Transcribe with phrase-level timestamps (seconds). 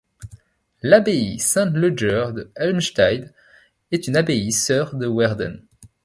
[0.81, 3.31] L'abbaye Saint-Ludger de Helmstedt
[3.91, 5.61] est une abbaye sœur de Werden.